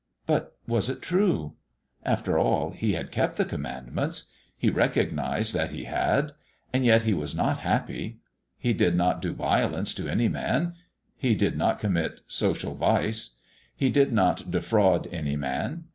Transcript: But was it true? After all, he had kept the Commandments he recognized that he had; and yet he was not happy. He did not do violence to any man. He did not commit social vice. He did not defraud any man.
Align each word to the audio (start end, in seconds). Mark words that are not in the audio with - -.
But 0.25 0.57
was 0.67 0.89
it 0.89 1.03
true? 1.03 1.57
After 2.03 2.35
all, 2.35 2.71
he 2.71 2.93
had 2.93 3.11
kept 3.11 3.37
the 3.37 3.45
Commandments 3.45 4.31
he 4.57 4.71
recognized 4.71 5.53
that 5.53 5.69
he 5.69 5.83
had; 5.83 6.31
and 6.73 6.83
yet 6.83 7.03
he 7.03 7.13
was 7.13 7.35
not 7.35 7.59
happy. 7.59 8.17
He 8.57 8.73
did 8.73 8.95
not 8.95 9.21
do 9.21 9.31
violence 9.31 9.93
to 9.93 10.07
any 10.09 10.27
man. 10.27 10.73
He 11.19 11.35
did 11.35 11.55
not 11.55 11.77
commit 11.77 12.21
social 12.27 12.73
vice. 12.73 13.35
He 13.75 13.91
did 13.91 14.11
not 14.11 14.49
defraud 14.49 15.07
any 15.11 15.35
man. 15.35 15.83